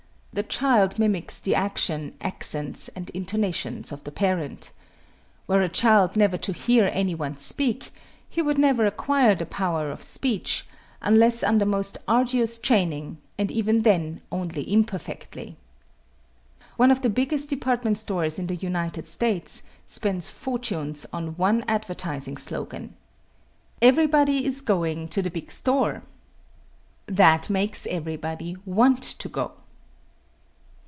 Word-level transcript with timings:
The 0.33 0.43
child 0.43 0.97
mimics 0.97 1.41
the 1.41 1.55
actions, 1.55 2.13
accents 2.21 2.87
and 2.95 3.09
intonations 3.09 3.91
of 3.91 4.05
the 4.05 4.13
parent. 4.13 4.71
Were 5.45 5.61
a 5.61 5.67
child 5.67 6.15
never 6.15 6.37
to 6.37 6.53
hear 6.53 6.89
anyone 6.93 7.35
speak, 7.35 7.89
he 8.29 8.41
would 8.41 8.57
never 8.57 8.85
acquire 8.85 9.35
the 9.35 9.45
power 9.45 9.91
of 9.91 10.01
speech, 10.01 10.65
unless 11.01 11.43
under 11.43 11.65
most 11.65 11.97
arduous 12.07 12.59
training, 12.59 13.17
and 13.37 13.51
even 13.51 13.81
then 13.81 14.21
only 14.31 14.71
imperfectly. 14.71 15.57
One 16.77 16.91
of 16.91 17.01
the 17.01 17.09
biggest 17.09 17.49
department 17.49 17.97
stores 17.97 18.39
in 18.39 18.47
the 18.47 18.55
United 18.55 19.09
States 19.09 19.63
spends 19.85 20.29
fortunes 20.29 21.05
on 21.11 21.35
one 21.35 21.61
advertising 21.67 22.37
slogan: 22.37 22.95
"Everybody 23.81 24.45
is 24.45 24.61
going 24.61 25.09
to 25.09 25.21
the 25.21 25.29
big 25.29 25.51
store." 25.51 26.03
That 27.05 27.49
makes 27.49 27.85
everybody 27.85 28.55
want 28.65 29.03
to 29.03 29.27
go. 29.27 29.51